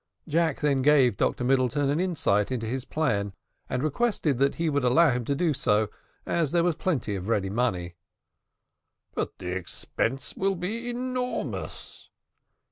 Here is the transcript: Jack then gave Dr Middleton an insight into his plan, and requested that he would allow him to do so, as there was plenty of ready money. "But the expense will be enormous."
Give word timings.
Jack 0.27 0.61
then 0.61 0.81
gave 0.81 1.15
Dr 1.15 1.43
Middleton 1.43 1.87
an 1.91 1.99
insight 1.99 2.51
into 2.51 2.65
his 2.65 2.85
plan, 2.85 3.33
and 3.69 3.83
requested 3.83 4.39
that 4.39 4.55
he 4.55 4.67
would 4.67 4.83
allow 4.83 5.11
him 5.11 5.23
to 5.25 5.35
do 5.35 5.53
so, 5.53 5.91
as 6.25 6.51
there 6.51 6.63
was 6.63 6.73
plenty 6.75 7.15
of 7.15 7.29
ready 7.29 7.51
money. 7.51 7.93
"But 9.13 9.37
the 9.37 9.51
expense 9.51 10.35
will 10.35 10.55
be 10.55 10.89
enormous." 10.89 12.09